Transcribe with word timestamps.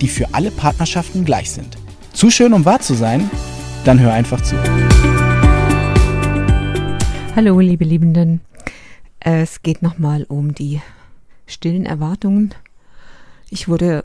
die 0.00 0.08
für 0.08 0.34
alle 0.34 0.50
Partnerschaften 0.50 1.24
gleich 1.24 1.50
sind. 1.50 1.76
Zu 2.12 2.30
schön, 2.30 2.52
um 2.52 2.64
wahr 2.64 2.80
zu 2.80 2.94
sein? 2.94 3.30
Dann 3.84 4.00
hör 4.00 4.12
einfach 4.12 4.40
zu. 4.42 4.56
Hallo, 7.36 7.60
liebe 7.60 7.84
Liebenden. 7.84 8.40
Es 9.20 9.62
geht 9.62 9.82
nochmal 9.82 10.24
um 10.24 10.54
die 10.54 10.80
stillen 11.46 11.86
Erwartungen. 11.86 12.54
Ich 13.50 13.68
wurde 13.68 14.04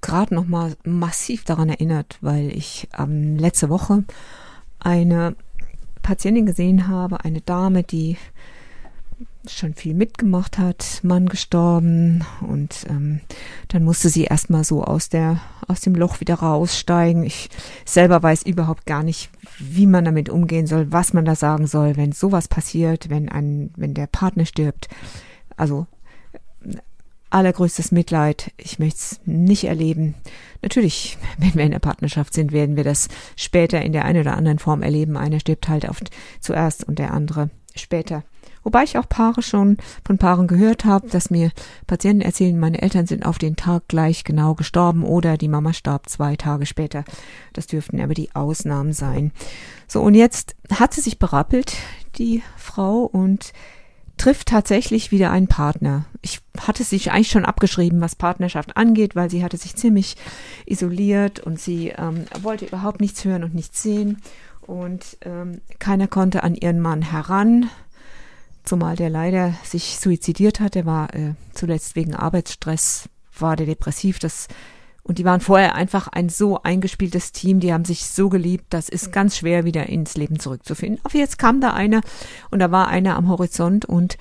gerade 0.00 0.34
nochmal 0.34 0.76
massiv 0.84 1.44
daran 1.44 1.68
erinnert, 1.68 2.18
weil 2.20 2.50
ich 2.56 2.88
ähm, 2.98 3.36
letzte 3.36 3.68
Woche 3.68 4.04
eine 4.80 5.36
Patientin 6.02 6.46
gesehen 6.46 6.88
habe, 6.88 7.24
eine 7.24 7.40
Dame, 7.40 7.84
die 7.84 8.16
schon 9.48 9.74
viel 9.74 9.94
mitgemacht 9.94 10.58
hat, 10.58 11.00
Mann 11.02 11.28
gestorben 11.28 12.24
und 12.48 12.86
ähm, 12.88 13.20
dann 13.68 13.84
musste 13.84 14.08
sie 14.08 14.24
erstmal 14.24 14.64
so 14.64 14.84
aus 14.84 15.08
der 15.08 15.40
aus 15.66 15.80
dem 15.80 15.94
Loch 15.94 16.20
wieder 16.20 16.36
raussteigen. 16.36 17.24
Ich 17.24 17.48
selber 17.84 18.22
weiß 18.22 18.44
überhaupt 18.44 18.86
gar 18.86 19.02
nicht, 19.02 19.30
wie 19.58 19.86
man 19.86 20.04
damit 20.04 20.28
umgehen 20.28 20.66
soll, 20.66 20.92
was 20.92 21.12
man 21.12 21.24
da 21.24 21.34
sagen 21.34 21.66
soll, 21.66 21.96
wenn 21.96 22.12
sowas 22.12 22.48
passiert, 22.48 23.10
wenn 23.10 23.28
ein 23.28 23.70
wenn 23.76 23.94
der 23.94 24.06
Partner 24.06 24.46
stirbt. 24.46 24.88
Also 25.56 25.86
allergrößtes 27.32 27.92
Mitleid. 27.92 28.52
Ich 28.58 28.78
möchte 28.78 28.98
es 28.98 29.20
nicht 29.24 29.64
erleben. 29.64 30.14
Natürlich, 30.60 31.18
wenn 31.38 31.54
wir 31.54 31.64
in 31.64 31.72
der 31.72 31.78
Partnerschaft 31.78 32.34
sind, 32.34 32.52
werden 32.52 32.76
wir 32.76 32.84
das 32.84 33.08
später 33.36 33.82
in 33.82 33.92
der 33.92 34.04
einen 34.04 34.20
oder 34.20 34.36
anderen 34.36 34.58
Form 34.58 34.82
erleben. 34.82 35.16
Einer 35.16 35.40
stirbt 35.40 35.68
halt 35.68 35.88
oft 35.88 36.10
zuerst 36.40 36.84
und 36.84 36.98
der 36.98 37.12
andere 37.12 37.50
später. 37.74 38.24
Wobei 38.62 38.84
ich 38.84 38.98
auch 38.98 39.08
Paare 39.08 39.42
schon 39.42 39.76
von 40.04 40.18
Paaren 40.18 40.46
gehört 40.46 40.84
habe, 40.84 41.08
dass 41.08 41.30
mir 41.30 41.50
Patienten 41.86 42.22
erzählen, 42.22 42.58
meine 42.58 42.80
Eltern 42.82 43.06
sind 43.06 43.26
auf 43.26 43.38
den 43.38 43.56
Tag 43.56 43.88
gleich 43.88 44.24
genau 44.24 44.54
gestorben 44.54 45.04
oder 45.04 45.36
die 45.36 45.48
Mama 45.48 45.72
starb 45.72 46.08
zwei 46.08 46.36
Tage 46.36 46.66
später. 46.66 47.04
Das 47.52 47.66
dürften 47.66 48.00
aber 48.00 48.14
die 48.14 48.34
Ausnahmen 48.34 48.92
sein. 48.92 49.32
So, 49.88 50.00
und 50.00 50.14
jetzt 50.14 50.54
hat 50.72 50.94
sie 50.94 51.00
sich 51.00 51.18
berappelt, 51.18 51.74
die 52.18 52.42
Frau, 52.56 53.02
und 53.02 53.52
trifft 54.16 54.48
tatsächlich 54.48 55.10
wieder 55.10 55.30
einen 55.30 55.48
Partner. 55.48 56.04
Ich 56.20 56.40
hatte 56.60 56.84
sich 56.84 57.10
eigentlich 57.10 57.30
schon 57.30 57.44
abgeschrieben, 57.44 58.00
was 58.00 58.14
Partnerschaft 58.14 58.76
angeht, 58.76 59.16
weil 59.16 59.30
sie 59.30 59.42
hatte 59.42 59.56
sich 59.56 59.74
ziemlich 59.74 60.16
isoliert 60.66 61.40
und 61.40 61.58
sie 61.58 61.88
ähm, 61.88 62.26
wollte 62.40 62.66
überhaupt 62.66 63.00
nichts 63.00 63.24
hören 63.24 63.42
und 63.42 63.54
nichts 63.54 63.82
sehen 63.82 64.18
und 64.60 65.18
ähm, 65.22 65.60
keiner 65.78 66.06
konnte 66.06 66.44
an 66.44 66.54
ihren 66.54 66.80
Mann 66.80 67.02
heran 67.02 67.68
zumal 68.64 68.96
der 68.96 69.10
leider 69.10 69.54
sich 69.64 69.98
suizidiert 69.98 70.60
hat. 70.60 70.74
Der 70.74 70.86
war 70.86 71.14
äh, 71.14 71.34
zuletzt 71.52 71.96
wegen 71.96 72.14
Arbeitsstress, 72.14 73.08
war 73.38 73.56
der 73.56 73.66
depressiv. 73.66 74.18
Das 74.18 74.48
und 75.04 75.18
die 75.18 75.24
waren 75.24 75.40
vorher 75.40 75.74
einfach 75.74 76.08
ein 76.08 76.28
so 76.28 76.62
eingespieltes 76.62 77.32
Team, 77.32 77.58
die 77.58 77.72
haben 77.72 77.84
sich 77.84 78.06
so 78.06 78.28
geliebt, 78.28 78.66
das 78.70 78.88
ist 78.88 79.12
ganz 79.12 79.36
schwer 79.36 79.64
wieder 79.64 79.88
ins 79.88 80.16
Leben 80.16 80.38
zurückzufinden. 80.38 81.00
Aber 81.02 81.18
jetzt 81.18 81.38
kam 81.38 81.60
da 81.60 81.72
einer 81.72 82.02
und 82.50 82.60
da 82.60 82.70
war 82.70 82.86
einer 82.86 83.16
am 83.16 83.28
Horizont 83.28 83.84
und 83.84 84.16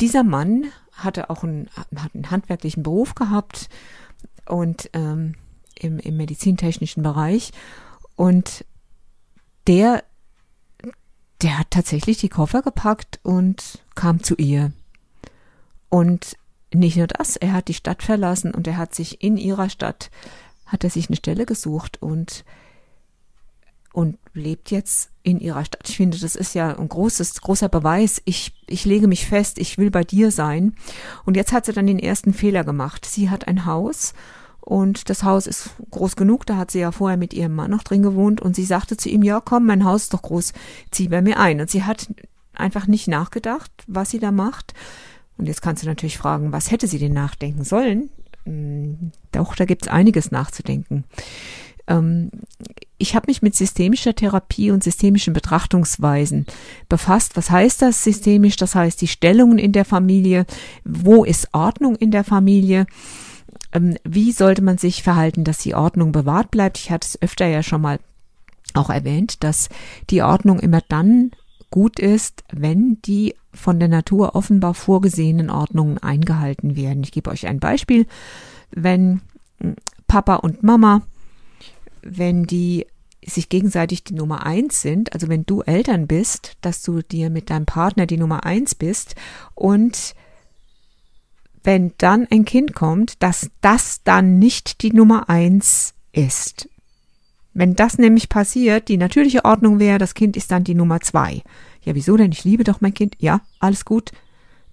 dieser 0.00 0.22
Mann 0.22 0.66
hatte 0.92 1.30
auch 1.30 1.42
einen, 1.42 1.68
hat 1.76 2.14
einen 2.14 2.30
handwerklichen 2.30 2.84
Beruf 2.84 3.16
gehabt 3.16 3.68
und 4.46 4.88
ähm, 4.92 5.34
im, 5.76 5.98
im 5.98 6.16
medizintechnischen 6.16 7.02
Bereich 7.02 7.50
und 8.14 8.64
der 9.66 10.04
der 11.42 11.58
hat 11.58 11.70
tatsächlich 11.70 12.18
die 12.18 12.28
Koffer 12.28 12.62
gepackt 12.62 13.20
und 13.22 13.80
kam 13.94 14.22
zu 14.22 14.34
ihr. 14.36 14.72
Und 15.88 16.36
nicht 16.72 16.96
nur 16.96 17.06
das, 17.06 17.36
er 17.36 17.52
hat 17.52 17.68
die 17.68 17.74
Stadt 17.74 18.02
verlassen 18.02 18.52
und 18.52 18.66
er 18.66 18.76
hat 18.76 18.94
sich 18.94 19.22
in 19.22 19.36
ihrer 19.36 19.68
Stadt, 19.68 20.10
hat 20.66 20.84
er 20.84 20.90
sich 20.90 21.08
eine 21.08 21.16
Stelle 21.16 21.46
gesucht 21.46 22.02
und, 22.02 22.44
und 23.92 24.18
lebt 24.32 24.70
jetzt 24.70 25.10
in 25.22 25.38
ihrer 25.40 25.64
Stadt. 25.64 25.88
Ich 25.88 25.96
finde, 25.96 26.18
das 26.18 26.34
ist 26.34 26.54
ja 26.54 26.76
ein 26.76 26.88
großes, 26.88 27.40
großer 27.40 27.68
Beweis. 27.68 28.20
Ich, 28.24 28.52
ich 28.66 28.84
lege 28.84 29.06
mich 29.06 29.26
fest, 29.26 29.58
ich 29.58 29.78
will 29.78 29.90
bei 29.90 30.04
dir 30.04 30.30
sein. 30.30 30.74
Und 31.24 31.36
jetzt 31.36 31.52
hat 31.52 31.66
sie 31.66 31.72
dann 31.72 31.86
den 31.86 31.98
ersten 31.98 32.34
Fehler 32.34 32.64
gemacht. 32.64 33.04
Sie 33.06 33.30
hat 33.30 33.46
ein 33.46 33.66
Haus 33.66 34.14
und 34.64 35.10
das 35.10 35.24
Haus 35.24 35.46
ist 35.46 35.70
groß 35.90 36.16
genug, 36.16 36.46
da 36.46 36.56
hat 36.56 36.70
sie 36.70 36.80
ja 36.80 36.90
vorher 36.90 37.18
mit 37.18 37.34
ihrem 37.34 37.54
Mann 37.54 37.70
noch 37.70 37.82
drin 37.82 38.02
gewohnt 38.02 38.40
und 38.40 38.56
sie 38.56 38.64
sagte 38.64 38.96
zu 38.96 39.10
ihm, 39.10 39.22
ja 39.22 39.40
komm, 39.40 39.66
mein 39.66 39.84
Haus 39.84 40.04
ist 40.04 40.14
doch 40.14 40.22
groß, 40.22 40.54
zieh 40.90 41.08
bei 41.08 41.20
mir 41.20 41.38
ein. 41.38 41.60
Und 41.60 41.68
sie 41.68 41.84
hat 41.84 42.08
einfach 42.54 42.86
nicht 42.86 43.06
nachgedacht, 43.06 43.70
was 43.86 44.10
sie 44.10 44.18
da 44.18 44.32
macht. 44.32 44.72
Und 45.36 45.46
jetzt 45.46 45.60
kannst 45.60 45.82
du 45.82 45.86
natürlich 45.86 46.16
fragen, 46.16 46.52
was 46.52 46.70
hätte 46.70 46.86
sie 46.86 46.98
denn 46.98 47.12
nachdenken 47.12 47.62
sollen? 47.62 48.08
Hm, 48.44 49.12
doch, 49.32 49.54
da 49.54 49.66
gibt's 49.66 49.88
einiges 49.88 50.30
nachzudenken. 50.30 51.04
Ähm, 51.86 52.30
ich 52.96 53.14
habe 53.14 53.26
mich 53.28 53.42
mit 53.42 53.54
systemischer 53.54 54.14
Therapie 54.14 54.70
und 54.70 54.82
systemischen 54.82 55.34
Betrachtungsweisen 55.34 56.46
befasst. 56.88 57.36
Was 57.36 57.50
heißt 57.50 57.82
das 57.82 58.02
systemisch? 58.02 58.56
Das 58.56 58.74
heißt 58.74 58.98
die 59.02 59.08
Stellungen 59.08 59.58
in 59.58 59.72
der 59.72 59.84
Familie. 59.84 60.46
Wo 60.84 61.22
ist 61.24 61.48
Ordnung 61.52 61.96
in 61.96 62.10
der 62.10 62.24
Familie? 62.24 62.86
Ähm, 63.74 63.96
wie 64.04 64.32
sollte 64.32 64.62
man 64.62 64.78
sich 64.78 65.02
verhalten, 65.02 65.44
dass 65.44 65.58
die 65.58 65.74
Ordnung 65.74 66.12
bewahrt 66.12 66.50
bleibt? 66.50 66.78
Ich 66.78 66.90
hatte 66.90 67.06
es 67.06 67.20
öfter 67.20 67.46
ja 67.46 67.62
schon 67.62 67.82
mal 67.82 67.98
auch 68.72 68.88
erwähnt, 68.88 69.44
dass 69.44 69.68
die 70.10 70.22
Ordnung 70.22 70.58
immer 70.60 70.80
dann 70.88 71.32
gut 71.70 71.98
ist, 71.98 72.44
wenn 72.52 73.00
die 73.02 73.34
von 73.52 73.78
der 73.80 73.88
Natur 73.88 74.34
offenbar 74.36 74.74
vorgesehenen 74.74 75.50
Ordnungen 75.50 75.98
eingehalten 75.98 76.76
werden. 76.76 77.02
Ich 77.02 77.12
gebe 77.12 77.30
euch 77.30 77.46
ein 77.46 77.60
Beispiel. 77.60 78.06
Wenn 78.70 79.20
hm, 79.60 79.74
Papa 80.06 80.36
und 80.36 80.62
Mama, 80.62 81.02
wenn 82.02 82.44
die 82.44 82.86
sich 83.26 83.48
gegenseitig 83.48 84.04
die 84.04 84.14
Nummer 84.14 84.44
eins 84.44 84.82
sind, 84.82 85.14
also 85.14 85.28
wenn 85.28 85.46
du 85.46 85.62
Eltern 85.62 86.06
bist, 86.06 86.52
dass 86.60 86.82
du 86.82 87.02
dir 87.02 87.30
mit 87.30 87.50
deinem 87.50 87.66
Partner 87.66 88.06
die 88.06 88.18
Nummer 88.18 88.44
eins 88.44 88.74
bist 88.74 89.14
und 89.54 90.14
wenn 91.64 91.92
dann 91.98 92.28
ein 92.30 92.44
Kind 92.44 92.74
kommt, 92.74 93.22
dass 93.22 93.50
das 93.60 94.02
dann 94.04 94.38
nicht 94.38 94.82
die 94.82 94.92
Nummer 94.92 95.28
eins 95.28 95.94
ist. 96.12 96.68
Wenn 97.54 97.74
das 97.74 97.98
nämlich 97.98 98.28
passiert, 98.28 98.88
die 98.88 98.96
natürliche 98.96 99.44
Ordnung 99.44 99.78
wäre, 99.78 99.98
das 99.98 100.14
Kind 100.14 100.36
ist 100.36 100.50
dann 100.50 100.64
die 100.64 100.74
Nummer 100.74 101.00
zwei. 101.00 101.42
Ja, 101.82 101.94
wieso 101.94 102.16
denn? 102.16 102.32
Ich 102.32 102.44
liebe 102.44 102.64
doch 102.64 102.80
mein 102.80 102.94
Kind. 102.94 103.16
Ja, 103.18 103.40
alles 103.60 103.84
gut. 103.84 104.12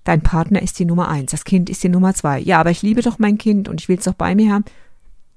Dein 0.03 0.22
Partner 0.22 0.62
ist 0.62 0.80
die 0.80 0.85
Nummer 0.85 1.09
eins, 1.09 1.31
das 1.31 1.44
Kind 1.44 1.69
ist 1.69 1.84
die 1.84 1.90
Nummer 1.90 2.13
zwei. 2.16 2.40
Ja, 2.40 2.59
aber 2.59 2.72
ich 2.72 2.81
liebe 2.81 3.01
doch 3.01 3.19
mein 3.19 3.38
Kind 3.38 3.69
und 3.69 3.80
ich 3.80 3.88
will 3.88 4.00
es 4.00 4.06
doch 4.06 4.16
bei 4.16 4.34
mir 4.34 4.51
haben 4.51 4.66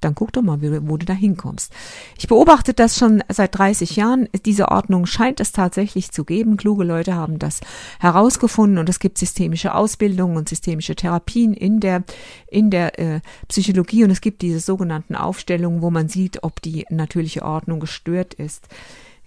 dann 0.04 0.14
guck 0.14 0.32
doch 0.32 0.42
mal, 0.42 0.60
wo 0.60 0.96
du 0.96 1.06
da 1.06 1.12
hinkommst. 1.12 1.72
Ich 2.18 2.28
beobachte 2.28 2.74
das 2.74 2.98
schon 2.98 3.24
seit 3.28 3.56
30 3.58 3.96
Jahren. 3.96 4.28
Diese 4.44 4.68
Ordnung 4.68 5.06
scheint 5.06 5.40
es 5.40 5.52
tatsächlich 5.52 6.10
zu 6.12 6.24
geben. 6.24 6.56
Kluge 6.56 6.84
Leute 6.84 7.14
haben 7.14 7.38
das 7.38 7.60
herausgefunden 7.98 8.78
und 8.78 8.88
es 8.88 8.98
gibt 8.98 9.18
systemische 9.18 9.74
Ausbildungen 9.74 10.36
und 10.36 10.48
systemische 10.48 10.94
Therapien 10.94 11.54
in 11.54 11.80
der, 11.80 12.04
in 12.48 12.70
der 12.70 12.98
äh, 12.98 13.20
Psychologie 13.48 14.04
und 14.04 14.10
es 14.10 14.20
gibt 14.20 14.42
diese 14.42 14.60
sogenannten 14.60 15.14
Aufstellungen, 15.14 15.82
wo 15.82 15.90
man 15.90 16.08
sieht, 16.08 16.42
ob 16.42 16.60
die 16.62 16.86
natürliche 16.90 17.42
Ordnung 17.42 17.80
gestört 17.80 18.34
ist. 18.34 18.68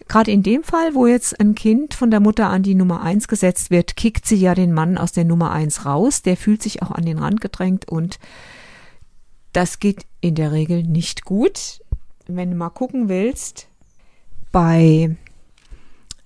Gerade 0.07 0.31
in 0.31 0.43
dem 0.43 0.63
Fall, 0.63 0.95
wo 0.95 1.05
jetzt 1.05 1.39
ein 1.39 1.53
Kind 1.53 1.93
von 1.93 2.11
der 2.11 2.19
Mutter 2.19 2.47
an 2.47 2.63
die 2.63 2.75
Nummer 2.75 3.01
eins 3.01 3.27
gesetzt 3.27 3.71
wird, 3.71 3.97
kickt 3.97 4.25
sie 4.25 4.37
ja 4.37 4.55
den 4.55 4.71
Mann 4.71 4.97
aus 4.97 5.11
der 5.11 5.25
Nummer 5.25 5.51
eins 5.51 5.85
raus. 5.85 6.21
Der 6.21 6.37
fühlt 6.37 6.61
sich 6.61 6.81
auch 6.81 6.91
an 6.91 7.03
den 7.03 7.17
Rand 7.17 7.41
gedrängt 7.41 7.89
und 7.89 8.19
das 9.57 9.79
geht 9.79 10.05
in 10.21 10.35
der 10.35 10.51
Regel 10.51 10.83
nicht 10.83 11.25
gut. 11.25 11.81
Wenn 12.27 12.51
du 12.51 12.55
mal 12.55 12.69
gucken 12.69 13.09
willst, 13.09 13.67
bei 14.51 15.17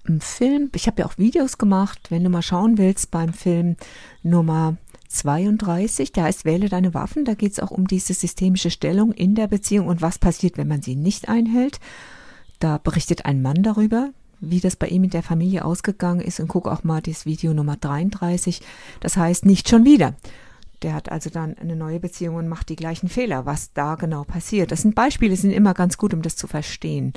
einem 0.06 0.20
Film, 0.20 0.70
ich 0.76 0.88
habe 0.88 1.00
ja 1.00 1.06
auch 1.06 1.18
Videos 1.18 1.58
gemacht, 1.58 2.12
wenn 2.12 2.26
du 2.26 2.30
mal 2.30 2.42
schauen 2.42 2.78
willst, 2.78 3.10
beim 3.10 3.32
Film 3.32 3.78
Nummer 4.22 4.76
32, 5.08 6.12
der 6.12 6.26
heißt 6.26 6.44
Wähle 6.44 6.68
deine 6.68 6.94
Waffen, 6.94 7.24
da 7.24 7.34
geht 7.34 7.54
es 7.54 7.62
auch 7.62 7.72
um 7.72 7.88
diese 7.88 8.14
systemische 8.14 8.70
Stellung 8.70 9.14
in 9.14 9.34
der 9.34 9.48
Beziehung 9.48 9.88
und 9.88 10.02
was 10.02 10.20
passiert, 10.20 10.58
wenn 10.58 10.68
man 10.68 10.82
sie 10.82 10.98
nicht 10.98 11.30
einhält. 11.30 11.80
Da 12.60 12.80
berichtet 12.80 13.24
ein 13.24 13.42
Mann 13.42 13.64
darüber, 13.64 14.10
wie 14.42 14.60
das 14.60 14.76
bei 14.76 14.88
ihm 14.88 15.06
in 15.06 15.10
der 15.10 15.24
Familie 15.24 15.64
ausgegangen 15.64 16.20
ist 16.20 16.42
und 16.42 16.50
guck 16.50 16.68
auch 16.68 16.84
mal 16.84 17.02
das 17.02 17.26
Video 17.26 17.54
Nummer 17.54 17.78
33. 17.78 18.60
Das 19.00 19.16
heißt 19.16 19.46
nicht 19.46 19.70
schon 19.70 19.86
wieder. 19.86 20.16
Der 20.82 20.94
hat 20.94 21.12
also 21.12 21.30
dann 21.30 21.58
eine 21.58 21.76
neue 21.76 22.00
Beziehung 22.00 22.36
und 22.36 22.48
macht 22.48 22.70
die 22.70 22.76
gleichen 22.76 23.08
Fehler, 23.08 23.46
was 23.46 23.74
da 23.74 23.96
genau 23.96 24.24
passiert. 24.24 24.72
Das 24.72 24.82
sind 24.82 24.96
Beispiele, 24.96 25.36
sind 25.36 25.52
immer 25.52 25.74
ganz 25.74 25.98
gut, 25.98 26.14
um 26.14 26.22
das 26.22 26.36
zu 26.36 26.48
verstehen. 26.48 27.14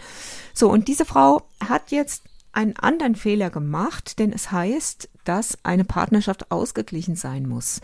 So, 0.52 0.70
und 0.70 0.88
diese 0.88 1.04
Frau 1.04 1.42
hat 1.66 1.90
jetzt 1.90 2.24
einen 2.52 2.76
anderen 2.76 3.16
Fehler 3.16 3.50
gemacht, 3.50 4.18
denn 4.18 4.32
es 4.32 4.52
heißt, 4.52 5.08
dass 5.24 5.58
eine 5.64 5.84
Partnerschaft 5.84 6.50
ausgeglichen 6.50 7.16
sein 7.16 7.48
muss. 7.48 7.80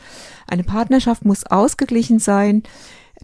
Eine 0.47 0.65
Partnerschaft 0.65 1.25
muss 1.25 1.45
ausgeglichen 1.45 2.19
sein, 2.19 2.63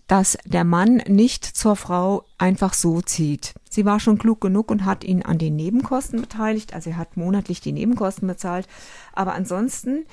dass 0.08 0.36
der 0.44 0.64
Mann 0.64 0.96
nicht 1.08 1.44
zur 1.44 1.76
Frau 1.76 2.24
einfach 2.38 2.74
so 2.74 3.00
zieht. 3.00 3.54
Sie 3.68 3.84
war 3.84 4.00
schon 4.00 4.18
klug 4.18 4.40
genug 4.40 4.70
und 4.70 4.84
hat 4.84 5.04
ihn 5.04 5.22
an 5.22 5.38
den 5.38 5.56
Nebenkosten 5.56 6.20
beteiligt, 6.20 6.74
also 6.74 6.90
er 6.90 6.96
hat 6.98 7.16
monatlich 7.16 7.60
die 7.60 7.72
Nebenkosten 7.72 8.28
bezahlt, 8.28 8.66
aber 9.12 9.34
ansonsten 9.34 10.04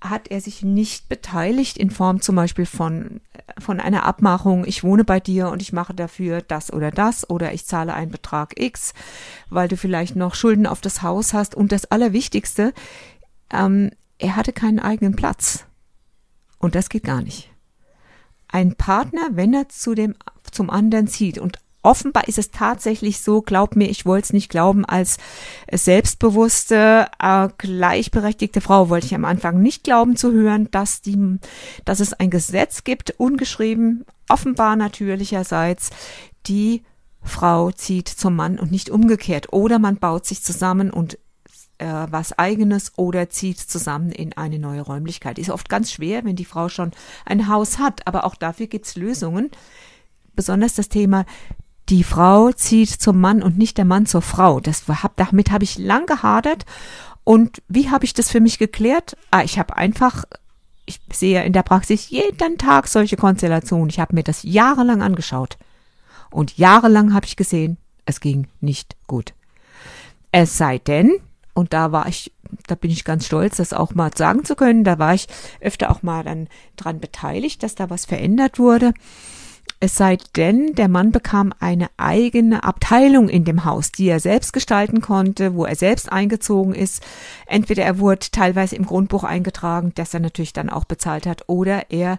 hat 0.00 0.28
er 0.28 0.40
sich 0.40 0.62
nicht 0.62 1.08
beteiligt 1.08 1.78
in 1.78 1.90
Form 1.90 2.20
zum 2.20 2.36
Beispiel 2.36 2.66
von, 2.66 3.20
von 3.58 3.80
einer 3.80 4.04
Abmachung, 4.04 4.64
ich 4.66 4.84
wohne 4.84 5.04
bei 5.04 5.18
dir 5.18 5.48
und 5.48 5.62
ich 5.62 5.72
mache 5.72 5.94
dafür 5.94 6.42
das 6.42 6.72
oder 6.72 6.90
das 6.90 7.28
oder 7.28 7.52
ich 7.52 7.66
zahle 7.66 7.94
einen 7.94 8.10
Betrag 8.10 8.60
X, 8.60 8.92
weil 9.48 9.68
du 9.68 9.76
vielleicht 9.76 10.16
noch 10.16 10.34
Schulden 10.34 10.66
auf 10.66 10.80
das 10.80 11.02
Haus 11.02 11.32
hast. 11.32 11.54
Und 11.54 11.72
das 11.72 11.86
Allerwichtigste, 11.86 12.74
ähm, 13.50 13.90
er 14.18 14.36
hatte 14.36 14.52
keinen 14.52 14.78
eigenen 14.78 15.16
Platz. 15.16 15.64
Und 16.58 16.74
das 16.74 16.88
geht 16.88 17.04
gar 17.04 17.22
nicht. 17.22 17.50
Ein 18.48 18.76
Partner, 18.76 19.30
wenn 19.32 19.52
er 19.52 19.68
zu 19.68 19.94
dem, 19.94 20.14
zum 20.50 20.70
anderen 20.70 21.08
zieht 21.08 21.38
und 21.38 21.58
offenbar 21.84 22.28
ist 22.28 22.38
es 22.38 22.50
tatsächlich 22.50 23.20
so, 23.20 23.42
glaub 23.42 23.76
mir, 23.76 23.88
ich 23.88 24.06
wollte 24.06 24.26
es 24.26 24.32
nicht 24.32 24.50
glauben, 24.50 24.84
als 24.84 25.18
selbstbewusste, 25.70 27.06
äh, 27.18 27.48
gleichberechtigte 27.58 28.60
Frau 28.60 28.88
wollte 28.88 29.06
ich 29.06 29.14
am 29.14 29.24
Anfang 29.24 29.60
nicht 29.60 29.84
glauben 29.84 30.16
zu 30.16 30.32
hören, 30.32 30.70
dass 30.70 31.02
die, 31.02 31.38
dass 31.84 32.00
es 32.00 32.12
ein 32.12 32.30
Gesetz 32.30 32.84
gibt, 32.84 33.14
ungeschrieben, 33.18 34.04
offenbar 34.28 34.76
natürlicherseits, 34.76 35.90
die 36.46 36.82
Frau 37.22 37.70
zieht 37.70 38.08
zum 38.08 38.36
Mann 38.36 38.58
und 38.58 38.70
nicht 38.70 38.90
umgekehrt. 38.90 39.52
Oder 39.52 39.78
man 39.78 39.96
baut 39.96 40.26
sich 40.26 40.42
zusammen 40.42 40.90
und 40.90 41.18
äh, 41.78 42.06
was 42.10 42.38
eigenes 42.38 42.92
oder 42.96 43.30
zieht 43.30 43.58
zusammen 43.58 44.12
in 44.12 44.36
eine 44.36 44.58
neue 44.58 44.82
Räumlichkeit. 44.82 45.38
Ist 45.38 45.50
oft 45.50 45.68
ganz 45.68 45.90
schwer, 45.92 46.24
wenn 46.24 46.36
die 46.36 46.44
Frau 46.44 46.68
schon 46.68 46.92
ein 47.24 47.48
Haus 47.48 47.78
hat, 47.78 48.06
aber 48.06 48.24
auch 48.24 48.34
dafür 48.34 48.66
gibt's 48.66 48.96
Lösungen. 48.96 49.50
Besonders 50.36 50.74
das 50.74 50.88
Thema 50.88 51.24
die 51.88 52.04
Frau 52.04 52.50
zieht 52.52 52.90
zum 52.90 53.20
Mann 53.20 53.42
und 53.42 53.58
nicht 53.58 53.76
der 53.78 53.84
Mann 53.84 54.06
zur 54.06 54.22
Frau. 54.22 54.60
Das 54.60 54.88
hab, 54.88 55.16
damit 55.16 55.50
habe 55.50 55.64
ich 55.64 55.78
lang 55.78 56.06
gehadert. 56.06 56.64
Und 57.24 57.62
wie 57.68 57.90
habe 57.90 58.04
ich 58.04 58.14
das 58.14 58.30
für 58.30 58.40
mich 58.40 58.58
geklärt? 58.58 59.16
Ah, 59.30 59.42
ich 59.42 59.58
habe 59.58 59.76
einfach, 59.76 60.24
ich 60.86 61.00
sehe 61.12 61.44
in 61.44 61.52
der 61.52 61.62
Praxis 61.62 62.10
jeden 62.10 62.58
Tag 62.58 62.88
solche 62.88 63.16
Konstellationen. 63.16 63.90
Ich 63.90 64.00
habe 64.00 64.14
mir 64.14 64.22
das 64.22 64.42
jahrelang 64.42 65.02
angeschaut. 65.02 65.58
Und 66.30 66.56
jahrelang 66.58 67.14
habe 67.14 67.26
ich 67.26 67.36
gesehen, 67.36 67.76
es 68.06 68.20
ging 68.20 68.48
nicht 68.60 68.96
gut. 69.06 69.34
Es 70.32 70.58
sei 70.58 70.78
denn, 70.78 71.12
und 71.54 71.72
da 71.72 71.92
war 71.92 72.08
ich, 72.08 72.32
da 72.66 72.74
bin 72.74 72.90
ich 72.90 73.04
ganz 73.04 73.26
stolz, 73.26 73.56
das 73.56 73.72
auch 73.72 73.94
mal 73.94 74.10
sagen 74.14 74.44
zu 74.44 74.56
können, 74.56 74.84
da 74.84 74.98
war 74.98 75.14
ich 75.14 75.28
öfter 75.60 75.90
auch 75.90 76.02
mal 76.02 76.24
dann 76.24 76.48
dran 76.76 76.98
beteiligt, 76.98 77.62
dass 77.62 77.74
da 77.74 77.88
was 77.90 78.04
verändert 78.04 78.58
wurde. 78.58 78.92
Es 79.84 79.96
sei 79.96 80.16
denn, 80.34 80.74
der 80.76 80.88
Mann 80.88 81.12
bekam 81.12 81.52
eine 81.60 81.90
eigene 81.98 82.64
Abteilung 82.64 83.28
in 83.28 83.44
dem 83.44 83.66
Haus, 83.66 83.92
die 83.92 84.08
er 84.08 84.18
selbst 84.18 84.54
gestalten 84.54 85.02
konnte, 85.02 85.56
wo 85.56 85.66
er 85.66 85.76
selbst 85.76 86.10
eingezogen 86.10 86.74
ist. 86.74 87.04
Entweder 87.44 87.84
er 87.84 87.98
wurde 87.98 88.30
teilweise 88.32 88.76
im 88.76 88.86
Grundbuch 88.86 89.24
eingetragen, 89.24 89.92
das 89.94 90.14
er 90.14 90.20
natürlich 90.20 90.54
dann 90.54 90.70
auch 90.70 90.86
bezahlt 90.86 91.26
hat, 91.26 91.50
oder 91.50 91.90
er 91.90 92.18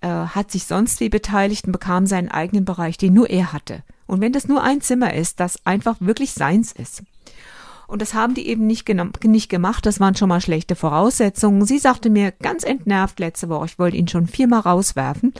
äh, 0.00 0.08
hat 0.08 0.50
sich 0.50 0.64
sonst 0.64 0.98
wie 1.00 1.10
beteiligt 1.10 1.66
und 1.66 1.72
bekam 1.72 2.06
seinen 2.06 2.30
eigenen 2.30 2.64
Bereich, 2.64 2.96
den 2.96 3.12
nur 3.12 3.28
er 3.28 3.52
hatte. 3.52 3.82
Und 4.06 4.22
wenn 4.22 4.32
das 4.32 4.48
nur 4.48 4.62
ein 4.62 4.80
Zimmer 4.80 5.12
ist, 5.12 5.40
das 5.40 5.58
einfach 5.66 5.96
wirklich 6.00 6.32
seins 6.32 6.72
ist. 6.72 7.02
Und 7.86 8.00
das 8.00 8.14
haben 8.14 8.32
die 8.32 8.48
eben 8.48 8.66
nicht, 8.66 8.88
nicht 9.24 9.50
gemacht. 9.50 9.84
Das 9.84 10.00
waren 10.00 10.16
schon 10.16 10.30
mal 10.30 10.40
schlechte 10.40 10.74
Voraussetzungen. 10.74 11.66
Sie 11.66 11.78
sagte 11.78 12.08
mir 12.08 12.32
ganz 12.32 12.64
entnervt 12.64 13.20
letzte 13.20 13.50
Woche, 13.50 13.66
ich 13.66 13.78
wollte 13.78 13.98
ihn 13.98 14.08
schon 14.08 14.26
viermal 14.26 14.60
rauswerfen. 14.60 15.34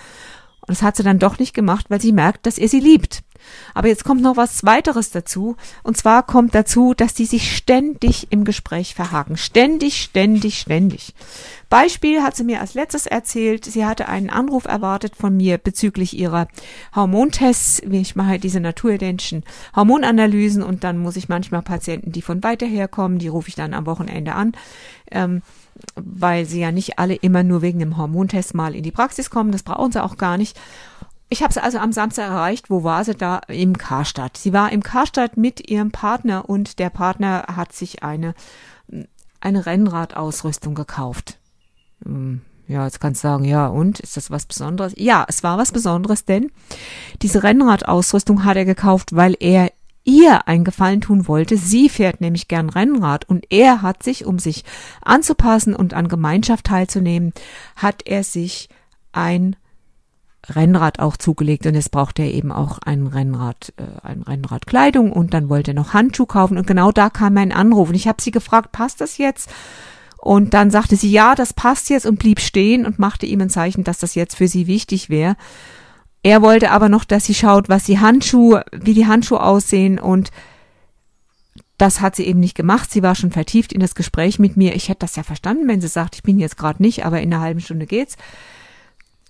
Und 0.66 0.70
das 0.70 0.82
hat 0.82 0.96
sie 0.96 1.02
dann 1.02 1.18
doch 1.18 1.38
nicht 1.38 1.54
gemacht, 1.54 1.86
weil 1.88 2.00
sie 2.00 2.12
merkt, 2.12 2.46
dass 2.46 2.58
er 2.58 2.68
sie 2.68 2.80
liebt. 2.80 3.22
Aber 3.74 3.88
jetzt 3.88 4.04
kommt 4.04 4.22
noch 4.22 4.36
was 4.36 4.64
weiteres 4.64 5.10
dazu. 5.10 5.56
Und 5.82 5.96
zwar 5.96 6.24
kommt 6.24 6.54
dazu, 6.54 6.94
dass 6.94 7.14
die 7.14 7.26
sich 7.26 7.54
ständig 7.54 8.28
im 8.30 8.44
Gespräch 8.44 8.94
verhaken. 8.94 9.36
Ständig, 9.36 10.02
ständig, 10.02 10.58
ständig. 10.58 11.14
Beispiel 11.68 12.22
hat 12.22 12.36
sie 12.36 12.44
mir 12.44 12.60
als 12.60 12.74
letztes 12.74 13.06
erzählt, 13.06 13.64
sie 13.64 13.84
hatte 13.84 14.08
einen 14.08 14.30
Anruf 14.30 14.64
erwartet 14.64 15.16
von 15.16 15.36
mir 15.36 15.58
bezüglich 15.58 16.16
ihrer 16.16 16.48
Hormontests. 16.94 17.80
Ich 17.80 18.16
mache 18.16 18.38
diese 18.38 18.60
naturidentischen 18.60 19.44
Hormonanalysen 19.74 20.62
und 20.62 20.84
dann 20.84 20.98
muss 20.98 21.16
ich 21.16 21.28
manchmal 21.28 21.62
Patienten, 21.62 22.12
die 22.12 22.22
von 22.22 22.42
weiter 22.42 22.66
her 22.66 22.88
kommen, 22.88 23.18
die 23.18 23.28
rufe 23.28 23.48
ich 23.48 23.54
dann 23.54 23.74
am 23.74 23.86
Wochenende 23.86 24.34
an. 24.34 24.52
Ähm, 25.10 25.42
weil 25.96 26.44
sie 26.44 26.60
ja 26.60 26.72
nicht 26.72 26.98
alle 26.98 27.14
immer 27.14 27.42
nur 27.42 27.62
wegen 27.62 27.78
dem 27.78 27.96
Hormontest 27.96 28.54
mal 28.54 28.74
in 28.74 28.82
die 28.82 28.92
Praxis 28.92 29.30
kommen. 29.30 29.52
Das 29.52 29.62
brauchen 29.62 29.92
sie 29.92 30.02
auch 30.02 30.16
gar 30.16 30.36
nicht. 30.36 30.58
Ich 31.28 31.42
habe 31.42 31.52
sie 31.52 31.62
also 31.62 31.78
am 31.78 31.92
Samstag 31.92 32.28
erreicht. 32.28 32.70
Wo 32.70 32.84
war 32.84 33.04
sie 33.04 33.14
da? 33.14 33.38
Im 33.48 33.76
Karstadt. 33.76 34.36
Sie 34.36 34.52
war 34.52 34.72
im 34.72 34.82
Karstadt 34.82 35.36
mit 35.36 35.70
ihrem 35.70 35.90
Partner 35.90 36.48
und 36.48 36.78
der 36.78 36.90
Partner 36.90 37.44
hat 37.56 37.72
sich 37.72 38.02
eine, 38.02 38.34
eine 39.40 39.66
Rennradausrüstung 39.66 40.74
gekauft. 40.74 41.38
Hm, 42.04 42.42
ja, 42.66 42.84
jetzt 42.84 43.00
kannst 43.00 43.22
du 43.22 43.28
sagen, 43.28 43.44
ja, 43.44 43.66
und 43.66 44.00
ist 44.00 44.16
das 44.16 44.30
was 44.30 44.46
Besonderes? 44.46 44.94
Ja, 44.96 45.24
es 45.28 45.42
war 45.42 45.58
was 45.58 45.72
Besonderes, 45.72 46.24
denn 46.24 46.50
diese 47.20 47.42
Rennradausrüstung 47.42 48.44
hat 48.44 48.56
er 48.56 48.64
gekauft, 48.64 49.14
weil 49.14 49.36
er 49.38 49.70
ihr 50.04 50.46
einen 50.46 50.64
Gefallen 50.64 51.00
tun 51.00 51.26
wollte. 51.26 51.56
Sie 51.56 51.88
fährt 51.88 52.20
nämlich 52.20 52.48
gern 52.48 52.70
Rennrad 52.70 53.28
und 53.28 53.46
er 53.50 53.82
hat 53.82 54.02
sich, 54.02 54.24
um 54.26 54.38
sich 54.38 54.64
anzupassen 55.02 55.74
und 55.74 55.94
an 55.94 56.08
Gemeinschaft 56.08 56.66
teilzunehmen, 56.66 57.32
hat 57.76 58.02
er 58.06 58.22
sich 58.22 58.68
ein 59.12 59.56
Rennrad 60.48 60.98
auch 60.98 61.16
zugelegt 61.16 61.66
und 61.66 61.74
jetzt 61.74 61.90
braucht 61.90 62.18
er 62.18 62.26
eben 62.26 62.52
auch 62.52 62.78
ein 62.84 63.06
Rennrad, 63.06 63.72
äh, 63.76 64.06
ein 64.06 64.22
Rennradkleidung 64.22 65.12
und 65.12 65.32
dann 65.32 65.48
wollte 65.48 65.70
er 65.70 65.74
noch 65.74 65.94
Handschuh 65.94 66.26
kaufen 66.26 66.58
und 66.58 66.66
genau 66.66 66.92
da 66.92 67.08
kam 67.10 67.34
mein 67.34 67.52
Anruf 67.52 67.88
und 67.88 67.94
ich 67.94 68.08
habe 68.08 68.20
sie 68.20 68.30
gefragt, 68.30 68.72
passt 68.72 69.00
das 69.00 69.18
jetzt? 69.18 69.50
Und 70.18 70.54
dann 70.54 70.70
sagte 70.70 70.96
sie, 70.96 71.10
ja, 71.10 71.34
das 71.34 71.52
passt 71.52 71.90
jetzt 71.90 72.06
und 72.06 72.18
blieb 72.18 72.40
stehen 72.40 72.86
und 72.86 72.98
machte 72.98 73.26
ihm 73.26 73.42
ein 73.42 73.50
Zeichen, 73.50 73.84
dass 73.84 73.98
das 73.98 74.14
jetzt 74.14 74.36
für 74.36 74.48
sie 74.48 74.66
wichtig 74.66 75.10
wäre. 75.10 75.36
Er 76.24 76.40
wollte 76.40 76.70
aber 76.70 76.88
noch, 76.88 77.04
dass 77.04 77.26
sie 77.26 77.34
schaut, 77.34 77.68
was 77.68 77.84
die 77.84 78.00
Handschuhe, 78.00 78.64
wie 78.72 78.94
die 78.94 79.06
Handschuhe 79.06 79.42
aussehen 79.42 79.98
und 79.98 80.30
das 81.76 82.00
hat 82.00 82.16
sie 82.16 82.24
eben 82.24 82.40
nicht 82.40 82.56
gemacht. 82.56 82.90
Sie 82.90 83.02
war 83.02 83.14
schon 83.14 83.30
vertieft 83.30 83.74
in 83.74 83.80
das 83.80 83.94
Gespräch 83.94 84.38
mit 84.38 84.56
mir. 84.56 84.74
Ich 84.74 84.88
hätte 84.88 85.00
das 85.00 85.16
ja 85.16 85.22
verstanden, 85.22 85.68
wenn 85.68 85.82
sie 85.82 85.88
sagt, 85.88 86.14
ich 86.14 86.22
bin 86.22 86.38
jetzt 86.38 86.56
gerade 86.56 86.82
nicht, 86.82 87.04
aber 87.04 87.20
in 87.20 87.32
einer 87.32 87.42
halben 87.42 87.60
Stunde 87.60 87.84
geht's. 87.84 88.16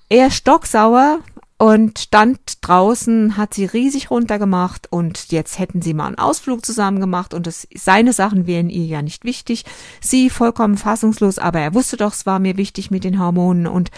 Er 0.08 0.30
stocksauer 0.30 1.18
und 1.58 1.98
stand 1.98 2.38
draußen, 2.60 3.36
hat 3.36 3.54
sie 3.54 3.64
riesig 3.64 4.12
runtergemacht 4.12 4.86
und 4.92 5.32
jetzt 5.32 5.58
hätten 5.58 5.82
sie 5.82 5.94
mal 5.94 6.06
einen 6.06 6.18
Ausflug 6.18 6.64
zusammen 6.64 7.00
gemacht 7.00 7.34
und 7.34 7.48
das, 7.48 7.66
seine 7.74 8.12
Sachen 8.12 8.46
wären 8.46 8.70
ihr 8.70 8.84
ja 8.84 9.02
nicht 9.02 9.24
wichtig. 9.24 9.64
Sie 10.00 10.30
vollkommen 10.30 10.76
fassungslos, 10.76 11.40
aber 11.40 11.58
er 11.58 11.74
wusste 11.74 11.96
doch, 11.96 12.12
es 12.12 12.24
war 12.24 12.38
mir 12.38 12.56
wichtig 12.56 12.92
mit 12.92 13.02
den 13.02 13.18
Hormonen 13.18 13.66
und 13.66 13.90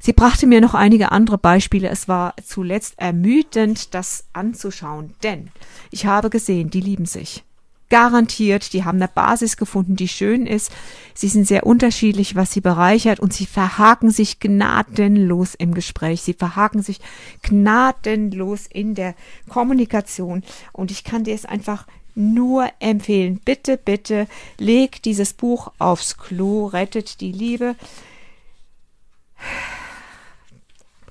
Sie 0.00 0.12
brachte 0.12 0.46
mir 0.46 0.60
noch 0.60 0.74
einige 0.74 1.10
andere 1.12 1.38
Beispiele. 1.38 1.88
Es 1.88 2.06
war 2.08 2.34
zuletzt 2.44 2.94
ermüdend, 2.98 3.94
das 3.94 4.26
anzuschauen, 4.32 5.14
denn 5.22 5.50
ich 5.90 6.06
habe 6.06 6.30
gesehen, 6.30 6.70
die 6.70 6.80
lieben 6.80 7.06
sich. 7.06 7.44
Garantiert, 7.90 8.74
die 8.74 8.84
haben 8.84 8.98
eine 8.98 9.08
Basis 9.08 9.56
gefunden, 9.56 9.96
die 9.96 10.08
schön 10.08 10.46
ist. 10.46 10.70
Sie 11.14 11.28
sind 11.28 11.46
sehr 11.46 11.66
unterschiedlich, 11.66 12.36
was 12.36 12.52
sie 12.52 12.60
bereichert 12.60 13.18
und 13.18 13.32
sie 13.32 13.46
verhaken 13.46 14.10
sich 14.10 14.40
gnadenlos 14.40 15.54
im 15.54 15.72
Gespräch. 15.72 16.20
Sie 16.20 16.34
verhaken 16.34 16.82
sich 16.82 17.00
gnadenlos 17.42 18.66
in 18.66 18.94
der 18.94 19.14
Kommunikation 19.48 20.44
und 20.72 20.90
ich 20.90 21.02
kann 21.02 21.24
dir 21.24 21.34
es 21.34 21.46
einfach 21.46 21.86
nur 22.14 22.68
empfehlen. 22.78 23.40
Bitte, 23.42 23.78
bitte, 23.78 24.26
leg 24.58 25.02
dieses 25.02 25.32
Buch 25.32 25.72
aufs 25.78 26.18
Klo, 26.18 26.66
rettet 26.66 27.22
die 27.22 27.32
Liebe. 27.32 27.74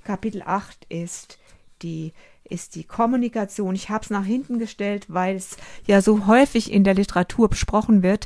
Kapitel 0.07 0.41
8 0.41 0.85
ist 0.87 1.37
die 1.81 2.13
ist 2.45 2.75
die 2.75 2.85
Kommunikation. 2.85 3.75
Ich 3.75 3.89
habe 3.89 4.05
es 4.05 4.09
nach 4.09 4.23
hinten 4.23 4.57
gestellt, 4.57 5.05
weil 5.09 5.35
es 5.35 5.57
ja 5.85 6.01
so 6.01 6.27
häufig 6.27 6.71
in 6.71 6.85
der 6.85 6.93
Literatur 6.93 7.49
besprochen 7.49 8.03
wird. 8.03 8.25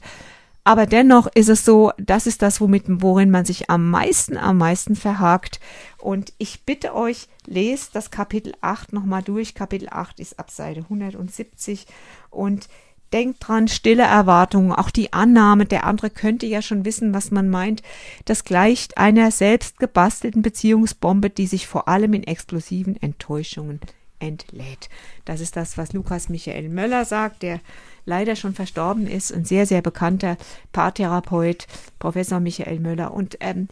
Aber 0.63 0.85
dennoch 0.85 1.25
ist 1.33 1.50
es 1.50 1.65
so, 1.65 1.91
das 1.97 2.27
ist 2.27 2.43
das, 2.43 2.61
womit, 2.61 2.83
worin 2.88 3.31
man 3.31 3.45
sich 3.45 3.71
am 3.71 3.89
meisten, 3.89 4.38
am 4.38 4.59
meisten 4.59 4.95
verhakt. 4.95 5.59
Und 5.97 6.33
ich 6.38 6.65
bitte 6.65 6.93
euch, 6.93 7.27
lest 7.47 7.95
das 7.95 8.11
Kapitel 8.11 8.53
8 8.61 8.93
nochmal 8.93 9.23
durch. 9.23 9.55
Kapitel 9.55 9.89
8 9.89 10.19
ist 10.19 10.38
ab 10.38 10.51
Seite 10.51 10.81
170. 10.81 11.88
Und 12.29 12.69
denkt 13.13 13.48
dran, 13.48 13.68
stille 13.68 14.03
Erwartungen, 14.03 14.72
auch 14.72 14.89
die 14.89 15.13
Annahme, 15.13 15.65
der 15.65 15.86
andere 15.86 16.10
könnte 16.10 16.46
ja 16.46 16.62
schon 16.62 16.86
wissen, 16.86 17.13
was 17.13 17.32
man 17.32 17.50
meint, 17.50 17.82
das 18.25 18.44
gleicht 18.44 18.98
einer 18.98 19.32
selbst 19.32 19.80
gebastelten 19.80 20.41
Beziehungsbombe, 20.41 21.30
die 21.30 21.48
sich 21.48 21.68
vor 21.68 21.88
allem 21.88 22.13
in 22.13 22.24
explosiven 22.24 23.01
Enttäuschungen 23.01 23.80
entlädt. 24.20 24.89
Das 25.25 25.41
ist 25.41 25.56
das, 25.56 25.77
was 25.77 25.94
Lukas 25.94 26.30
Michael 26.30 26.70
Möller 26.70 27.06
sagt, 27.06 27.44
der 27.44 27.60
leider 28.06 28.36
schon 28.36 28.53
verstorben 28.53 29.08
ist, 29.08 29.34
ein 29.34 29.46
sehr, 29.46 29.65
sehr 29.65 29.82
bekannter 29.82 30.38
Paartherapeut, 30.72 31.68
Professor 32.00 32.39
Michael 32.39 32.80
Möller. 32.80 33.13
Und 33.13 33.38
ähm, 33.39 33.68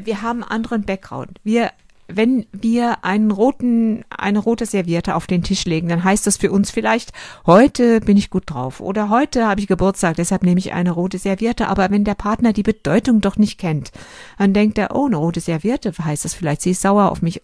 wir 0.00 0.22
haben 0.22 0.44
anderen 0.44 0.84
Background. 0.84 1.40
Wir 1.44 1.70
wenn 2.12 2.46
wir 2.52 3.04
einen 3.04 3.30
roten, 3.30 4.04
eine 4.10 4.38
rote 4.38 4.66
Serviette 4.66 5.14
auf 5.14 5.26
den 5.26 5.42
Tisch 5.42 5.64
legen, 5.64 5.88
dann 5.88 6.04
heißt 6.04 6.26
das 6.26 6.36
für 6.36 6.50
uns 6.50 6.70
vielleicht, 6.70 7.12
heute 7.46 8.00
bin 8.00 8.16
ich 8.16 8.30
gut 8.30 8.44
drauf 8.46 8.80
oder 8.80 9.08
heute 9.08 9.46
habe 9.46 9.60
ich 9.60 9.66
Geburtstag, 9.66 10.16
deshalb 10.16 10.42
nehme 10.42 10.58
ich 10.58 10.72
eine 10.72 10.92
rote 10.92 11.18
Serviette. 11.18 11.68
Aber 11.68 11.90
wenn 11.90 12.04
der 12.04 12.14
Partner 12.14 12.52
die 12.52 12.62
Bedeutung 12.62 13.20
doch 13.20 13.36
nicht 13.36 13.58
kennt, 13.58 13.92
dann 14.38 14.54
denkt 14.54 14.78
er, 14.78 14.94
oh, 14.94 15.06
eine 15.06 15.16
rote 15.16 15.40
Serviette, 15.40 15.92
heißt 15.98 16.24
das 16.24 16.34
vielleicht, 16.34 16.62
sie 16.62 16.70
ist 16.70 16.82
sauer 16.82 17.10
auf 17.10 17.22
mich. 17.22 17.42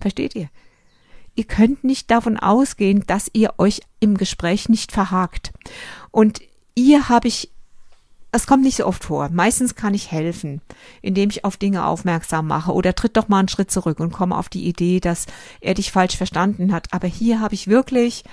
Versteht 0.00 0.34
ihr? 0.34 0.48
Ihr 1.34 1.44
könnt 1.44 1.82
nicht 1.82 2.10
davon 2.10 2.36
ausgehen, 2.36 3.04
dass 3.06 3.30
ihr 3.32 3.54
euch 3.58 3.80
im 4.00 4.16
Gespräch 4.16 4.68
nicht 4.68 4.92
verhakt. 4.92 5.52
Und 6.10 6.40
ihr 6.74 7.08
habe 7.08 7.28
ich 7.28 7.50
es 8.32 8.46
kommt 8.46 8.64
nicht 8.64 8.78
so 8.78 8.86
oft 8.86 9.04
vor. 9.04 9.28
Meistens 9.30 9.74
kann 9.74 9.92
ich 9.92 10.10
helfen, 10.10 10.62
indem 11.02 11.28
ich 11.28 11.44
auf 11.44 11.58
Dinge 11.58 11.84
aufmerksam 11.84 12.46
mache 12.46 12.72
oder 12.72 12.94
tritt 12.94 13.16
doch 13.18 13.28
mal 13.28 13.40
einen 13.40 13.48
Schritt 13.48 13.70
zurück 13.70 14.00
und 14.00 14.12
komme 14.12 14.36
auf 14.36 14.48
die 14.48 14.66
Idee, 14.66 15.00
dass 15.00 15.26
er 15.60 15.74
dich 15.74 15.92
falsch 15.92 16.16
verstanden 16.16 16.72
hat. 16.72 16.92
Aber 16.92 17.06
hier 17.06 17.40
habe 17.40 17.54
ich 17.54 17.68
wirklich 17.68 18.24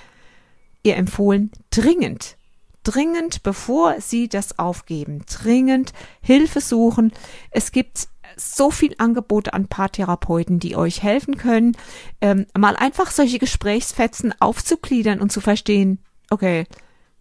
ihr 0.82 0.96
empfohlen, 0.96 1.50
dringend, 1.68 2.38
dringend, 2.82 3.42
bevor 3.42 4.00
Sie 4.00 4.28
das 4.28 4.58
aufgeben, 4.58 5.22
dringend 5.30 5.92
Hilfe 6.22 6.62
suchen. 6.62 7.12
Es 7.50 7.70
gibt 7.70 8.08
so 8.36 8.70
viel 8.70 8.94
Angebote 8.96 9.52
an 9.52 9.68
Paartherapeuten, 9.68 10.60
die 10.60 10.76
euch 10.76 11.02
helfen 11.02 11.36
können, 11.36 11.76
ähm, 12.22 12.46
mal 12.56 12.76
einfach 12.76 13.10
solche 13.10 13.38
Gesprächsfetzen 13.38 14.34
aufzugliedern 14.40 15.20
und 15.20 15.30
zu 15.30 15.42
verstehen, 15.42 15.98
okay, 16.30 16.64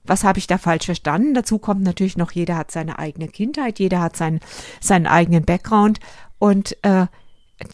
was 0.10 0.24
habe 0.24 0.40
ich 0.40 0.48
da 0.48 0.58
falsch 0.58 0.86
verstanden? 0.86 1.34
Dazu 1.34 1.60
kommt 1.60 1.82
natürlich 1.84 2.18
noch, 2.18 2.32
jeder 2.32 2.58
hat 2.58 2.72
seine 2.72 3.00
eigene 3.00 3.28
Kindheit, 3.28 3.80
jeder 3.80 4.02
hat 4.02 4.18
seinen, 4.18 4.40
seinen 4.82 5.08
eigenen 5.08 5.46
Background 5.46 6.00
und 6.40 6.78
äh, 6.84 7.08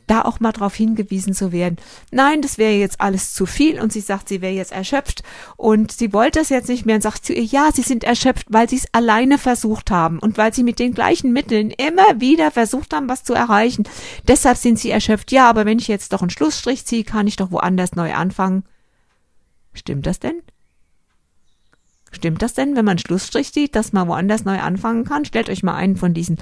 da 0.07 0.23
auch 0.23 0.39
mal 0.39 0.51
darauf 0.51 0.75
hingewiesen 0.75 1.33
zu 1.33 1.51
werden, 1.51 1.77
nein, 2.11 2.41
das 2.41 2.57
wäre 2.57 2.73
jetzt 2.73 3.01
alles 3.01 3.33
zu 3.33 3.45
viel 3.45 3.79
und 3.79 3.93
sie 3.93 4.01
sagt, 4.01 4.29
sie 4.29 4.41
wäre 4.41 4.53
jetzt 4.53 4.71
erschöpft 4.71 5.23
und 5.57 5.91
sie 5.91 6.11
wollte 6.11 6.39
es 6.39 6.49
jetzt 6.49 6.69
nicht 6.69 6.85
mehr 6.85 6.95
und 6.95 7.01
sagt 7.01 7.25
zu 7.25 7.33
ihr, 7.33 7.43
ja, 7.43 7.69
sie 7.71 7.83
sind 7.83 8.03
erschöpft, 8.03 8.47
weil 8.49 8.67
sie 8.67 8.77
es 8.77 8.87
alleine 8.93 9.37
versucht 9.37 9.91
haben 9.91 10.19
und 10.19 10.37
weil 10.37 10.53
sie 10.53 10.63
mit 10.63 10.79
den 10.79 10.93
gleichen 10.93 11.31
Mitteln 11.33 11.69
immer 11.71 12.19
wieder 12.19 12.51
versucht 12.51 12.93
haben, 12.93 13.09
was 13.09 13.23
zu 13.23 13.33
erreichen. 13.33 13.87
Deshalb 14.27 14.57
sind 14.57 14.79
sie 14.79 14.89
erschöpft. 14.89 15.31
Ja, 15.31 15.49
aber 15.49 15.65
wenn 15.65 15.79
ich 15.79 15.87
jetzt 15.87 16.13
doch 16.13 16.21
einen 16.21 16.31
Schlussstrich 16.31 16.85
ziehe, 16.85 17.03
kann 17.03 17.27
ich 17.27 17.35
doch 17.35 17.51
woanders 17.51 17.95
neu 17.95 18.13
anfangen. 18.13 18.63
Stimmt 19.73 20.07
das 20.07 20.19
denn? 20.19 20.41
Stimmt 22.15 22.41
das 22.41 22.53
denn, 22.53 22.77
wenn 22.77 22.85
man 22.85 22.97
Schlussstrich 22.97 23.49
sieht, 23.49 23.75
dass 23.75 23.91
man 23.91 24.07
woanders 24.07 24.45
neu 24.45 24.59
anfangen 24.59 25.03
kann? 25.03 25.25
Stellt 25.25 25.49
euch 25.49 25.63
mal 25.63 25.75
einen 25.75 25.97
von 25.97 26.13
diesen 26.13 26.37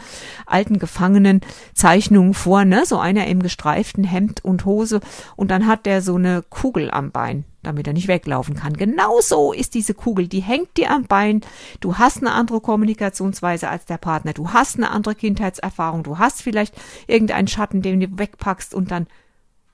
alten 0.45 0.77
Gefangenen 0.77 1.41
Zeichnungen 1.73 2.35
vor, 2.35 2.63
ne? 2.63 2.85
So 2.85 2.99
einer 2.99 3.25
im 3.25 3.41
gestreiften 3.41 4.03
Hemd 4.03 4.45
und 4.45 4.65
Hose 4.65 4.99
und 5.35 5.49
dann 5.49 5.65
hat 5.65 5.87
der 5.87 6.03
so 6.03 6.15
eine 6.15 6.43
Kugel 6.47 6.91
am 6.91 7.09
Bein, 7.09 7.43
damit 7.63 7.87
er 7.87 7.93
nicht 7.93 8.07
weglaufen 8.07 8.53
kann. 8.53 8.73
Genau 8.73 9.19
so 9.19 9.51
ist 9.51 9.73
diese 9.73 9.95
Kugel, 9.95 10.27
die 10.27 10.41
hängt 10.41 10.77
dir 10.77 10.91
am 10.91 11.05
Bein. 11.05 11.41
Du 11.79 11.97
hast 11.97 12.19
eine 12.19 12.33
andere 12.33 12.61
Kommunikationsweise 12.61 13.67
als 13.67 13.85
der 13.85 13.97
Partner. 13.97 14.33
Du 14.33 14.53
hast 14.53 14.77
eine 14.77 14.91
andere 14.91 15.15
Kindheitserfahrung. 15.15 16.03
Du 16.03 16.19
hast 16.19 16.43
vielleicht 16.43 16.75
irgendeinen 17.07 17.47
Schatten, 17.47 17.81
den 17.81 17.99
du 17.99 18.19
wegpackst 18.19 18.75
und 18.75 18.91
dann 18.91 19.07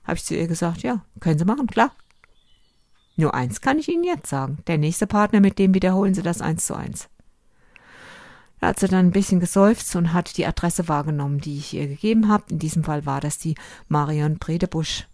habe 0.04 0.16
ich 0.16 0.24
zu 0.24 0.34
ihr 0.34 0.48
gesagt, 0.48 0.82
ja, 0.82 1.04
können 1.20 1.38
Sie 1.38 1.44
machen, 1.44 1.66
klar. 1.66 1.92
Nur 3.20 3.34
eins 3.34 3.60
kann 3.60 3.78
ich 3.78 3.88
Ihnen 3.88 4.02
jetzt 4.04 4.28
sagen. 4.30 4.58
Der 4.66 4.78
nächste 4.78 5.06
Partner, 5.06 5.40
mit 5.40 5.58
dem 5.58 5.74
wiederholen 5.74 6.14
Sie 6.14 6.22
das 6.22 6.40
eins 6.40 6.64
zu 6.64 6.74
eins. 6.74 7.10
Da 8.60 8.68
hat 8.68 8.80
sie 8.80 8.88
dann 8.88 9.06
ein 9.06 9.12
bisschen 9.12 9.40
geseufzt 9.40 9.94
und 9.94 10.14
hat 10.14 10.38
die 10.38 10.46
Adresse 10.46 10.88
wahrgenommen, 10.88 11.38
die 11.38 11.58
ich 11.58 11.74
ihr 11.74 11.86
gegeben 11.86 12.28
habe. 12.28 12.44
In 12.50 12.58
diesem 12.58 12.82
Fall 12.82 13.04
war 13.04 13.20
das 13.20 13.38
die 13.38 13.56
Marion 13.88 14.38
Bredebusch. 14.38 15.06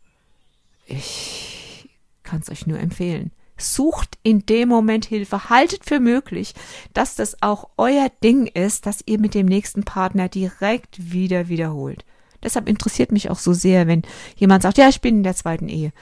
Ich 0.86 1.88
kann 2.22 2.40
es 2.40 2.50
euch 2.50 2.66
nur 2.68 2.78
empfehlen. 2.78 3.32
Sucht 3.56 4.18
in 4.22 4.46
dem 4.46 4.68
Moment 4.68 5.04
Hilfe. 5.04 5.48
Haltet 5.50 5.84
für 5.84 5.98
möglich, 5.98 6.54
dass 6.92 7.16
das 7.16 7.42
auch 7.42 7.70
euer 7.76 8.08
Ding 8.22 8.46
ist, 8.46 8.86
dass 8.86 9.02
ihr 9.04 9.18
mit 9.18 9.34
dem 9.34 9.46
nächsten 9.46 9.82
Partner 9.82 10.28
direkt 10.28 11.12
wieder 11.12 11.48
wiederholt. 11.48 12.04
Deshalb 12.42 12.68
interessiert 12.68 13.10
mich 13.10 13.30
auch 13.30 13.38
so 13.38 13.52
sehr, 13.52 13.88
wenn 13.88 14.02
jemand 14.36 14.62
sagt, 14.62 14.78
ja, 14.78 14.88
ich 14.88 15.00
bin 15.00 15.16
in 15.16 15.22
der 15.24 15.34
zweiten 15.34 15.68
Ehe. 15.68 15.92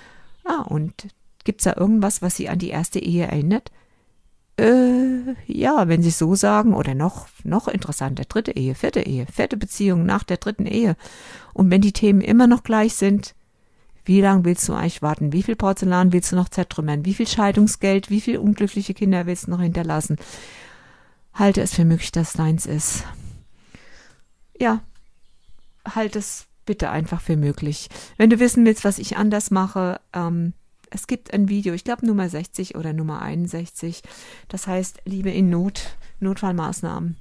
Ah, 0.44 0.62
und 0.62 1.08
Gibt's 1.44 1.64
da 1.64 1.74
irgendwas, 1.76 2.22
was 2.22 2.36
Sie 2.36 2.48
an 2.48 2.58
die 2.58 2.70
erste 2.70 2.98
Ehe 2.98 3.26
erinnert? 3.26 3.70
Äh, 4.58 5.34
ja, 5.46 5.88
wenn 5.88 6.02
Sie 6.02 6.10
so 6.10 6.34
sagen, 6.34 6.74
oder 6.74 6.94
noch, 6.94 7.28
noch 7.42 7.68
interessanter, 7.68 8.24
dritte 8.24 8.52
Ehe, 8.52 8.74
vierte 8.74 9.00
Ehe, 9.00 9.26
vierte 9.26 9.56
Beziehung 9.56 10.06
nach 10.06 10.22
der 10.22 10.36
dritten 10.38 10.66
Ehe. 10.66 10.96
Und 11.52 11.70
wenn 11.70 11.80
die 11.80 11.92
Themen 11.92 12.20
immer 12.20 12.46
noch 12.46 12.62
gleich 12.62 12.94
sind, 12.94 13.34
wie 14.04 14.20
lange 14.20 14.44
willst 14.44 14.68
du 14.68 14.74
eigentlich 14.74 15.02
warten? 15.02 15.32
Wie 15.32 15.42
viel 15.42 15.56
Porzellan 15.56 16.12
willst 16.12 16.32
du 16.32 16.36
noch 16.36 16.50
zertrümmern? 16.50 17.04
Wie 17.04 17.14
viel 17.14 17.26
Scheidungsgeld? 17.26 18.10
Wie 18.10 18.20
viel 18.20 18.38
unglückliche 18.38 18.94
Kinder 18.94 19.26
willst 19.26 19.46
du 19.46 19.50
noch 19.50 19.60
hinterlassen? 19.60 20.18
Halte 21.32 21.62
es 21.62 21.74
für 21.74 21.84
möglich, 21.84 22.12
dass 22.12 22.34
deins 22.34 22.66
ist. 22.66 23.04
Ja, 24.58 24.82
halte 25.86 26.18
es 26.18 26.46
bitte 26.66 26.90
einfach 26.90 27.20
für 27.20 27.36
möglich. 27.36 27.88
Wenn 28.16 28.30
du 28.30 28.38
wissen 28.38 28.64
willst, 28.64 28.84
was 28.84 28.98
ich 28.98 29.16
anders 29.16 29.50
mache, 29.50 30.00
ähm, 30.12 30.52
es 30.94 31.08
gibt 31.08 31.34
ein 31.34 31.48
Video, 31.48 31.74
ich 31.74 31.82
glaube 31.82 32.06
Nummer 32.06 32.28
60 32.28 32.76
oder 32.76 32.92
Nummer 32.92 33.20
61. 33.20 34.02
Das 34.48 34.68
heißt 34.68 35.02
Liebe 35.04 35.30
in 35.30 35.50
Not, 35.50 35.96
Notfallmaßnahmen. 36.20 37.16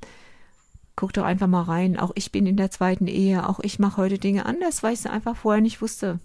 Guck 0.95 1.13
doch 1.13 1.23
einfach 1.23 1.47
mal 1.47 1.63
rein. 1.63 1.97
Auch 1.97 2.11
ich 2.13 2.31
bin 2.31 2.45
in 2.45 2.55
der 2.55 2.69
zweiten 2.69 3.07
Ehe. 3.07 3.49
Auch 3.49 3.59
ich 3.61 3.79
mache 3.79 3.97
heute 3.97 4.19
Dinge 4.19 4.45
anders, 4.45 4.83
weil 4.83 4.93
ich 4.93 4.99
es 4.99 5.05
einfach 5.07 5.35
vorher 5.35 5.61
nicht 5.61 5.81
wusste. 5.81 6.19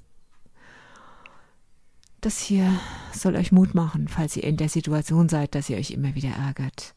Das 2.20 2.38
hier 2.38 2.70
soll 3.12 3.34
euch 3.34 3.50
Mut 3.50 3.74
machen, 3.74 4.08
falls 4.08 4.36
ihr 4.36 4.44
in 4.44 4.58
der 4.58 4.68
Situation 4.68 5.30
seid, 5.30 5.54
dass 5.54 5.70
ihr 5.70 5.78
euch 5.78 5.90
immer 5.92 6.14
wieder 6.14 6.30
ärgert. 6.30 6.94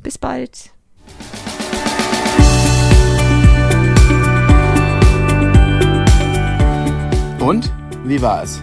Bis 0.00 0.16
bald. 0.16 0.72
Und 7.40 7.72
wie 8.04 8.22
war 8.22 8.44
es? 8.44 8.62